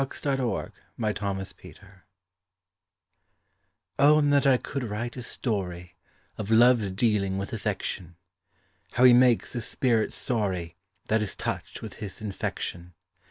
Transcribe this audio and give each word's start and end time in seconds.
A 0.01 0.05
Quarrel 0.07 0.71
with 0.99 1.21
Love 1.21 1.75
Oh 3.99 4.19
that 4.19 4.47
I 4.47 4.57
could 4.57 4.83
write 4.83 5.15
a 5.15 5.21
story 5.21 5.95
Of 6.39 6.49
love's 6.49 6.89
dealing 6.89 7.37
with 7.37 7.53
affection! 7.53 8.15
How 8.93 9.03
he 9.03 9.13
makes 9.13 9.53
the 9.53 9.61
spirit 9.61 10.11
sorry 10.11 10.75
That 11.05 11.21
is 11.21 11.35
touch'd 11.35 11.81
with 11.83 11.93
his 12.01 12.19
infection. 12.19 12.95